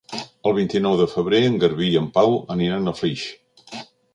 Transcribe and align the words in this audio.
El 0.51 0.55
vint-i-nou 0.59 0.95
de 1.01 1.05
febrer 1.11 1.43
en 1.49 1.59
Garbí 1.65 1.91
i 1.91 1.99
en 2.01 2.09
Pau 2.17 2.33
aniran 2.57 2.93
a 2.93 2.95
Flix. 3.03 3.29